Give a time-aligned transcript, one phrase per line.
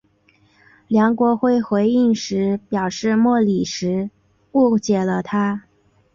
[0.87, 4.09] 梁国辉回应时表示莫礼时
[4.53, 5.65] 误解了他。